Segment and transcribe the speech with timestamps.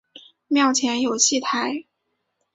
[0.47, 1.85] 庙前有戏台。